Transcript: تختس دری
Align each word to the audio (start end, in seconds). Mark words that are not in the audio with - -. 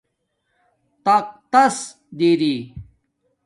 تختس 1.05 1.77
دری 2.17 2.55